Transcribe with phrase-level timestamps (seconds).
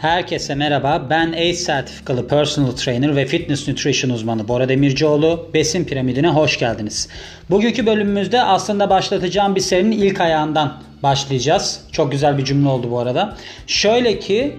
[0.00, 1.06] Herkese merhaba.
[1.10, 5.50] Ben ACE sertifikalı personal trainer ve fitness nutrition uzmanı Bora Demircioğlu.
[5.54, 7.08] Besin piramidine hoş geldiniz.
[7.50, 11.80] Bugünkü bölümümüzde aslında başlatacağım bir serinin ilk ayağından başlayacağız.
[11.92, 13.36] Çok güzel bir cümle oldu bu arada.
[13.66, 14.56] Şöyle ki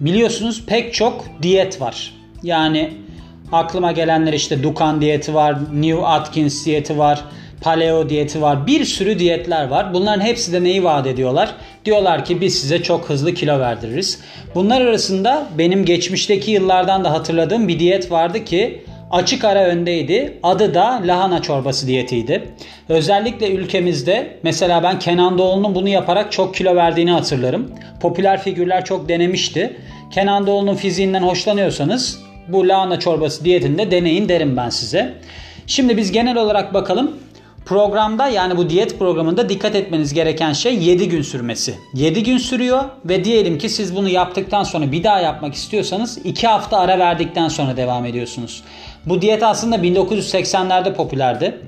[0.00, 2.14] biliyorsunuz pek çok diyet var.
[2.42, 2.92] Yani
[3.52, 7.24] aklıma gelenler işte Dukan diyeti var, New Atkins diyeti var,
[7.64, 8.66] paleo diyeti var.
[8.66, 9.94] Bir sürü diyetler var.
[9.94, 11.54] Bunların hepsi de neyi vaat ediyorlar?
[11.84, 14.20] Diyorlar ki biz size çok hızlı kilo verdiririz.
[14.54, 20.38] Bunlar arasında benim geçmişteki yıllardan da hatırladığım bir diyet vardı ki açık ara öndeydi.
[20.42, 22.48] Adı da lahana çorbası diyetiydi.
[22.88, 27.70] Özellikle ülkemizde mesela ben Kenan Doğulu'nun bunu yaparak çok kilo verdiğini hatırlarım.
[28.00, 29.76] Popüler figürler çok denemişti.
[30.10, 35.14] Kenan Doğulu'nun fiziğinden hoşlanıyorsanız bu lahana çorbası diyetinde deneyin derim ben size.
[35.66, 37.23] Şimdi biz genel olarak bakalım
[37.64, 41.74] Programda yani bu diyet programında dikkat etmeniz gereken şey 7 gün sürmesi.
[41.94, 46.46] 7 gün sürüyor ve diyelim ki siz bunu yaptıktan sonra bir daha yapmak istiyorsanız 2
[46.46, 48.62] hafta ara verdikten sonra devam ediyorsunuz.
[49.06, 51.60] Bu diyet aslında 1980'lerde popülerdi.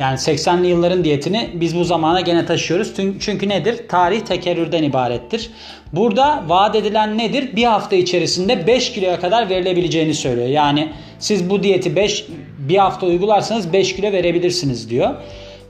[0.00, 2.92] Yani 80'li yılların diyetini biz bu zamana gene taşıyoruz.
[3.20, 3.88] Çünkü nedir?
[3.88, 5.50] Tarih tekerrürden ibarettir.
[5.92, 7.56] Burada vaat edilen nedir?
[7.56, 10.48] Bir hafta içerisinde 5 kiloya kadar verilebileceğini söylüyor.
[10.48, 12.26] Yani siz bu diyeti 5
[12.58, 15.14] bir hafta uygularsanız 5 kilo verebilirsiniz diyor.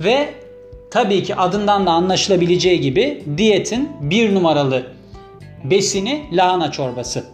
[0.01, 0.29] Ve
[0.91, 4.87] tabii ki adından da anlaşılabileceği gibi diyetin bir numaralı
[5.65, 7.25] besini lahana çorbası.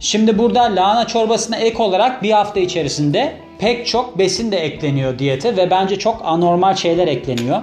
[0.00, 5.56] Şimdi burada lahana çorbasına ek olarak bir hafta içerisinde pek çok besin de ekleniyor diyete
[5.56, 7.62] ve bence çok anormal şeyler ekleniyor.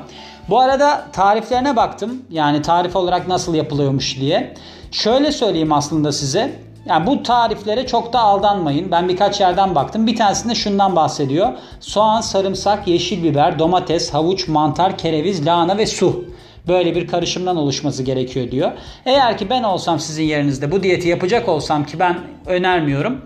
[0.50, 2.22] Bu arada tariflerine baktım.
[2.30, 4.54] Yani tarif olarak nasıl yapılıyormuş diye.
[4.92, 6.52] Şöyle söyleyeyim aslında size.
[6.86, 8.92] Yani bu tariflere çok da aldanmayın.
[8.92, 10.08] Ben birkaç yerden baktım.
[10.08, 11.54] Bir tanesinde şundan bahsediyor.
[11.80, 16.26] Soğan, sarımsak, yeşil biber, domates, havuç, mantar, kereviz, lahana ve su.
[16.68, 18.72] Böyle bir karışımdan oluşması gerekiyor diyor.
[19.06, 23.26] Eğer ki ben olsam sizin yerinizde bu diyeti yapacak olsam ki ben önermiyorum.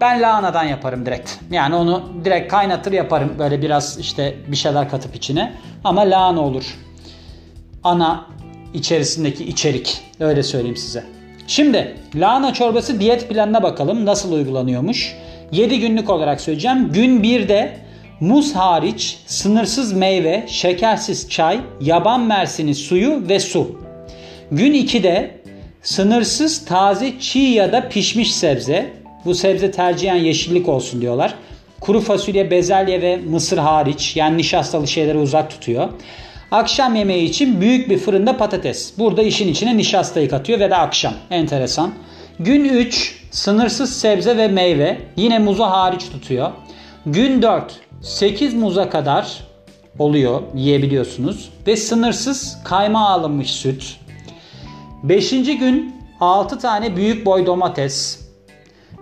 [0.00, 1.30] Ben lahanadan yaparım direkt.
[1.50, 5.54] Yani onu direkt kaynatır yaparım böyle biraz işte bir şeyler katıp içine.
[5.84, 6.78] Ama lahana olur.
[7.84, 8.26] Ana
[8.74, 10.00] içerisindeki içerik.
[10.20, 11.17] Öyle söyleyeyim size.
[11.48, 15.16] Şimdi lahana çorbası diyet planına bakalım nasıl uygulanıyormuş.
[15.52, 16.92] 7 günlük olarak söyleyeceğim.
[16.92, 17.76] Gün 1'de
[18.20, 23.80] muz hariç sınırsız meyve, şekersiz çay, yaban mersini suyu ve su.
[24.52, 25.30] Gün 2'de
[25.82, 28.92] sınırsız taze çiğ ya da pişmiş sebze.
[29.24, 31.34] Bu sebze tercihen yeşillik olsun diyorlar.
[31.80, 35.88] Kuru fasulye, bezelye ve mısır hariç yani nişastalı şeyleri uzak tutuyor.
[36.52, 38.98] Akşam yemeği için büyük bir fırında patates.
[38.98, 41.14] Burada işin içine nişastayı katıyor ve de akşam.
[41.30, 41.92] Enteresan.
[42.40, 44.98] Gün 3 sınırsız sebze ve meyve.
[45.16, 46.50] Yine muzu hariç tutuyor.
[47.06, 49.44] Gün 4 8 muza kadar
[49.98, 51.50] oluyor yiyebiliyorsunuz.
[51.66, 53.96] Ve sınırsız kaymağı alınmış süt.
[55.02, 55.30] 5.
[55.30, 58.20] gün 6 tane büyük boy domates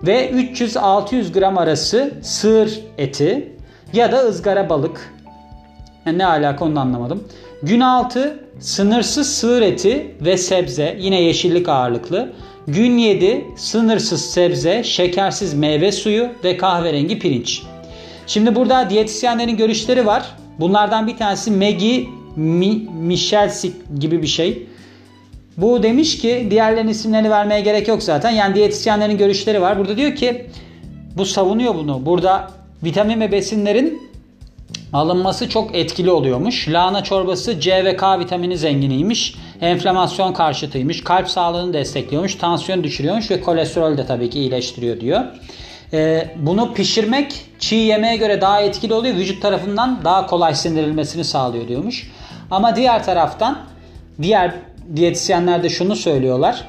[0.03, 3.53] ve 300-600 gram arası sığır eti
[3.93, 5.16] ya da ızgara balık
[6.07, 7.25] yani ne alaka onu anlamadım.
[7.63, 12.33] Gün 6 sınırsız sığır eti ve sebze yine yeşillik ağırlıklı.
[12.67, 17.63] Gün 7 sınırsız sebze, şekersiz meyve suyu ve kahverengi pirinç.
[18.27, 20.37] Şimdi burada diyetisyenlerin görüşleri var.
[20.61, 22.07] Bunlardan bir tanesi Maggie
[22.37, 24.67] Mi Michelsik gibi bir şey.
[25.57, 28.31] Bu demiş ki diğerlerinin isimlerini vermeye gerek yok zaten.
[28.31, 29.79] Yani diyetisyenlerin görüşleri var.
[29.79, 30.47] Burada diyor ki
[31.17, 32.07] bu savunuyor bunu.
[32.07, 32.51] Burada
[32.85, 34.06] vitamin ve besinlerin
[34.97, 36.69] alınması çok etkili oluyormuş.
[36.69, 39.35] Lahana çorbası C ve K vitamini zenginiymiş.
[39.61, 41.05] Enflamasyon karşıtıymış.
[41.05, 42.35] Kalp sağlığını destekliyormuş.
[42.35, 45.25] Tansiyon düşürüyormuş ve kolesterol de tabii ki iyileştiriyor diyor.
[45.93, 49.15] Ee, bunu pişirmek çiğ yemeğe göre daha etkili oluyor.
[49.15, 52.11] Vücut tarafından daha kolay sindirilmesini sağlıyor diyormuş.
[52.51, 53.59] Ama diğer taraftan
[54.23, 54.55] diğer
[54.97, 56.65] diyetisyenler de şunu söylüyorlar.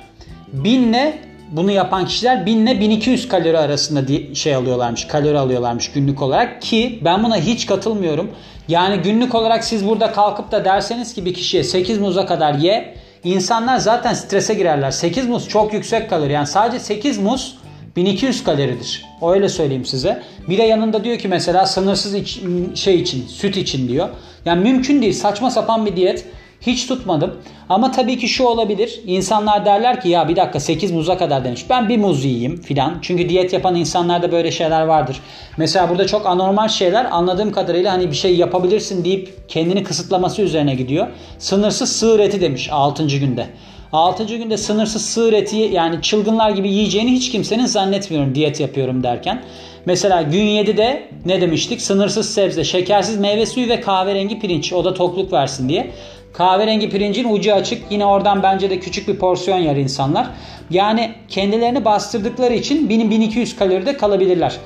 [0.53, 6.61] Binle bunu yapan kişiler 1000 ile 1200 kalori arasında şey alıyorlarmış, kalori alıyorlarmış günlük olarak
[6.61, 8.31] ki ben buna hiç katılmıyorum.
[8.67, 12.95] Yani günlük olarak siz burada kalkıp da derseniz ki bir kişiye 8 muza kadar ye,
[13.23, 14.91] insanlar zaten strese girerler.
[14.91, 16.33] 8 muz çok yüksek kalori.
[16.33, 17.57] Yani sadece 8 muz
[17.95, 19.05] 1200 kaloridir.
[19.21, 20.23] Öyle söyleyeyim size.
[20.49, 22.41] Bir de yanında diyor ki mesela sınırsız iç,
[22.75, 24.09] şey için, süt için diyor.
[24.45, 25.13] Yani mümkün değil.
[25.13, 26.25] Saçma sapan bir diyet.
[26.61, 27.33] Hiç tutmadım.
[27.69, 29.01] Ama tabii ki şu olabilir.
[29.05, 31.65] İnsanlar derler ki ya bir dakika 8 muza kadar demiş.
[31.69, 32.97] Ben bir muz yiyeyim filan.
[33.01, 35.21] Çünkü diyet yapan insanlarda böyle şeyler vardır.
[35.57, 40.75] Mesela burada çok anormal şeyler anladığım kadarıyla hani bir şey yapabilirsin deyip kendini kısıtlaması üzerine
[40.75, 41.07] gidiyor.
[41.39, 43.07] Sınırsız sığır eti demiş 6.
[43.07, 43.47] günde.
[43.93, 44.25] 6.
[44.25, 49.43] günde sınırsız sığır eti yani çılgınlar gibi yiyeceğini hiç kimsenin zannetmiyorum diyet yapıyorum derken.
[49.85, 51.81] Mesela gün 7'de ne demiştik?
[51.81, 54.73] Sınırsız sebze, şekersiz meyve suyu ve kahverengi pirinç.
[54.73, 55.91] O da tokluk versin diye.
[56.33, 57.91] Kahverengi pirincin ucu açık.
[57.91, 60.27] Yine oradan bence de küçük bir porsiyon yer insanlar.
[60.69, 64.57] Yani kendilerini bastırdıkları için 1000-1200 kaloride kalabilirler.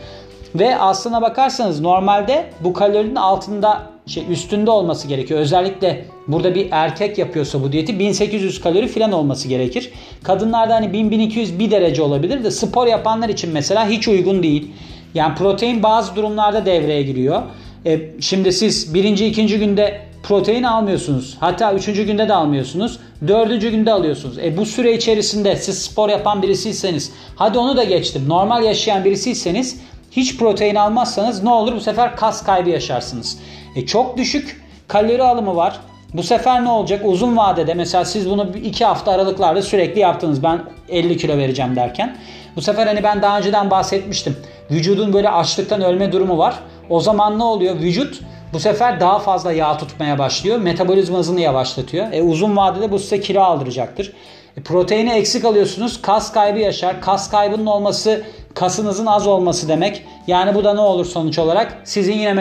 [0.56, 5.40] Ve aslına bakarsanız normalde bu kalorinin altında şey üstünde olması gerekiyor.
[5.40, 9.92] Özellikle burada bir erkek yapıyorsa bu diyeti 1800 kalori falan olması gerekir.
[10.24, 14.72] Kadınlarda hani 1000-1200 bir derece olabilir de spor yapanlar için mesela hiç uygun değil.
[15.14, 17.42] Yani protein bazı durumlarda devreye giriyor.
[17.86, 21.38] E, şimdi siz birinci, ikinci günde protein almıyorsunuz.
[21.40, 23.00] Hatta üçüncü günde de almıyorsunuz.
[23.28, 24.40] Dördüncü günde alıyorsunuz.
[24.40, 28.24] E bu süre içerisinde siz spor yapan birisiyseniz hadi onu da geçtim.
[28.28, 29.82] Normal yaşayan birisiyseniz
[30.12, 31.76] hiç protein almazsanız ne olur?
[31.76, 33.38] Bu sefer kas kaybı yaşarsınız.
[33.76, 35.80] E çok düşük kalori alımı var.
[36.14, 37.02] Bu sefer ne olacak?
[37.06, 40.44] Uzun vadede mesela siz bunu 2 hafta aralıklarla sürekli yaptınız.
[40.44, 42.18] Ben 50 kilo vereceğim derken.
[42.56, 44.38] Bu sefer hani ben daha önceden bahsetmiştim.
[44.72, 46.56] Vücudun böyle açlıktan ölme durumu var.
[46.90, 47.80] O zaman ne oluyor?
[47.80, 48.22] Vücut
[48.54, 50.58] bu sefer daha fazla yağ tutmaya başlıyor.
[50.58, 52.08] Metabolizma hızını yavaşlatıyor.
[52.12, 54.14] E, uzun vadede bu size kilo aldıracaktır.
[54.58, 56.02] E, proteini eksik alıyorsunuz.
[56.02, 57.02] Kas kaybı yaşar.
[57.02, 60.04] Kas kaybının olması kasınızın az olması demek.
[60.28, 61.82] Yani bu da ne olur sonuç olarak?
[61.84, 62.34] Sizin yine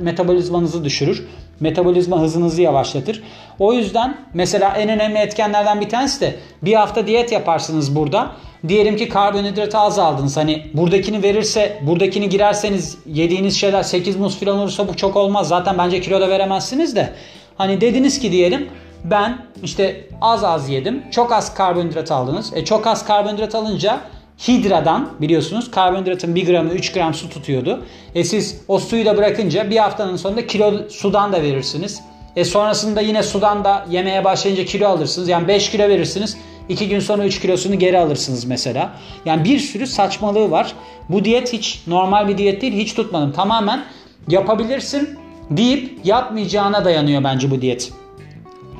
[0.00, 1.28] metabolizmanızı düşürür.
[1.60, 3.22] Metabolizma hızınızı yavaşlatır.
[3.58, 8.30] O yüzden mesela en önemli etkenlerden bir tanesi de bir hafta diyet yaparsınız burada.
[8.68, 10.36] Diyelim ki karbonhidratı az aldınız.
[10.36, 15.48] Hani buradakini verirse, buradakini girerseniz yediğiniz şeyler 8 muz falan olursa bu çok olmaz.
[15.48, 17.12] Zaten bence kilo da veremezsiniz de.
[17.56, 18.68] Hani dediniz ki diyelim
[19.04, 21.02] ben işte az az yedim.
[21.10, 22.52] Çok az karbonhidrat aldınız.
[22.54, 24.00] E çok az karbonhidrat alınca
[24.38, 27.84] hidradan biliyorsunuz karbonhidratın 1 gramı 3 gram su tutuyordu.
[28.14, 32.02] E siz o suyu da bırakınca bir haftanın sonunda kilo sudan da verirsiniz.
[32.36, 35.28] E sonrasında yine sudan da yemeye başlayınca kilo alırsınız.
[35.28, 36.36] Yani 5 kilo verirsiniz.
[36.68, 38.92] 2 gün sonra 3 kilosunu geri alırsınız mesela.
[39.24, 40.72] Yani bir sürü saçmalığı var.
[41.08, 42.72] Bu diyet hiç normal bir diyet değil.
[42.72, 43.32] Hiç tutmadım.
[43.32, 43.84] Tamamen
[44.28, 45.18] yapabilirsin
[45.50, 47.92] deyip yapmayacağına dayanıyor bence bu diyet.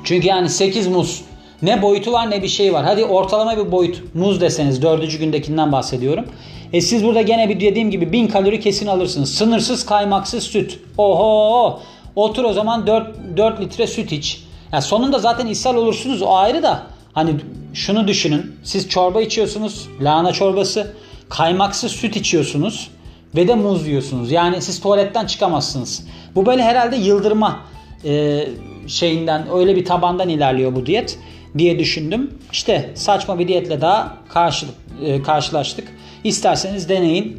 [0.03, 1.21] Çünkü yani 8 muz
[1.61, 2.85] ne boyutu var ne bir şey var.
[2.85, 6.25] Hadi ortalama bir boyut muz deseniz dördüncü gündekinden bahsediyorum.
[6.73, 9.33] E siz burada gene bir dediğim gibi 1000 kalori kesin alırsınız.
[9.35, 10.79] Sınırsız kaymaksız süt.
[10.97, 11.79] Oho!
[12.15, 13.07] Otur o zaman 4,
[13.37, 14.43] 4 litre süt iç.
[14.73, 16.83] Yani sonunda zaten ishal olursunuz o ayrı da.
[17.13, 17.35] Hani
[17.73, 18.55] şunu düşünün.
[18.63, 19.87] Siz çorba içiyorsunuz.
[20.01, 20.93] Lahana çorbası.
[21.29, 22.91] Kaymaksız süt içiyorsunuz.
[23.35, 24.31] Ve de muz yiyorsunuz.
[24.31, 26.07] Yani siz tuvaletten çıkamazsınız.
[26.35, 27.59] Bu böyle herhalde yıldırma
[28.05, 28.43] e,
[28.87, 31.19] şeyinden öyle bir tabandan ilerliyor bu diyet
[31.57, 32.31] diye düşündüm.
[32.51, 34.65] İşte saçma bir diyetle daha karşı,
[35.05, 35.87] e, karşılaştık.
[36.23, 37.37] İsterseniz deneyin.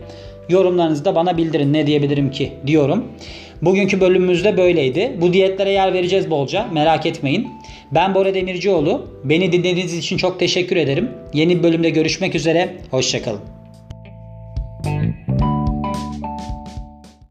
[0.48, 3.04] Yorumlarınızı da bana bildirin ne diyebilirim ki diyorum.
[3.62, 5.16] Bugünkü bölümümüzde böyleydi.
[5.20, 6.66] Bu diyetlere yer vereceğiz bolca.
[6.72, 7.48] Merak etmeyin.
[7.92, 9.06] Ben Bora Demircioğlu.
[9.24, 11.10] Beni dinlediğiniz için çok teşekkür ederim.
[11.34, 12.76] Yeni bir bölümde görüşmek üzere.
[12.90, 13.59] Hoşçakalın.